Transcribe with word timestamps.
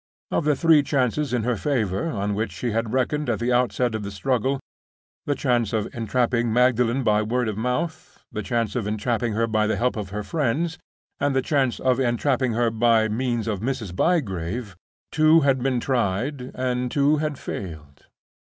Of 0.31 0.45
the 0.45 0.55
three 0.55 0.81
chances 0.81 1.31
in 1.31 1.43
her 1.43 1.55
favor 1.55 2.09
on 2.09 2.33
which 2.33 2.51
she 2.51 2.71
had 2.71 2.91
reckoned 2.91 3.29
at 3.29 3.37
the 3.37 3.53
outset 3.53 3.93
of 3.93 4.01
the 4.01 4.09
struggle—the 4.09 5.35
chance 5.35 5.73
of 5.73 5.93
entrapping 5.93 6.51
Magdalen 6.51 7.03
by 7.03 7.21
word 7.21 7.47
of 7.47 7.55
mouth, 7.55 8.17
the 8.31 8.41
chance 8.41 8.75
of 8.75 8.87
entrapping 8.87 9.33
her 9.33 9.45
by 9.45 9.67
the 9.67 9.75
help 9.75 9.95
of 9.95 10.09
her 10.09 10.23
friends, 10.23 10.79
and 11.19 11.35
the 11.35 11.41
chance 11.43 11.79
of 11.79 11.99
entrapping 11.99 12.53
her 12.53 12.71
by 12.71 13.09
means 13.09 13.47
of 13.47 13.59
Mrs. 13.59 13.95
Bygrave—two 13.95 15.41
had 15.41 15.61
been 15.61 15.79
tried, 15.79 16.49
and 16.55 16.89
two 16.89 17.17
had 17.17 17.37
failed. 17.37 18.07